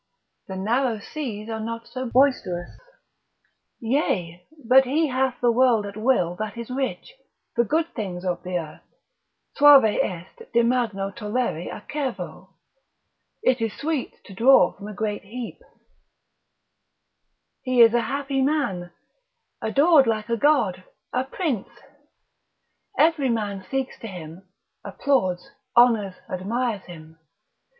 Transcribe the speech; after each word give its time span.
The 0.47 0.55
narrow 0.55 0.97
seas 0.97 1.47
are 1.47 1.59
not 1.59 1.85
so 1.87 2.09
boisterous. 2.09 2.71
Yea, 3.79 4.47
but 4.67 4.85
he 4.85 5.09
hath 5.09 5.39
the 5.39 5.51
world 5.51 5.85
at 5.85 5.95
will 5.95 6.33
that 6.37 6.57
is 6.57 6.71
rich, 6.71 7.13
the 7.55 7.63
good 7.63 7.93
things 7.93 8.25
of 8.25 8.41
the 8.41 8.57
earth: 8.57 8.81
suave 9.55 9.85
est 9.85 10.41
de 10.53 10.63
magno 10.63 11.11
tollere 11.11 11.69
acervo, 11.69 12.55
(it 13.43 13.61
is 13.61 13.73
sweet 13.73 14.15
to 14.25 14.33
draw 14.33 14.71
from 14.75 14.87
a 14.87 14.93
great 14.95 15.21
heap) 15.21 15.61
he 17.61 17.81
is 17.81 17.93
a 17.93 18.01
happy 18.01 18.41
man, 18.41 18.89
adored 19.61 20.07
like 20.07 20.29
a 20.29 20.35
god, 20.35 20.83
a 21.13 21.23
prince, 21.25 21.69
every 22.97 23.29
man 23.29 23.63
seeks 23.69 23.99
to 23.99 24.07
him, 24.07 24.49
applauds, 24.83 25.47
honours, 25.77 26.15
admires 26.27 26.85
him. 26.85 27.19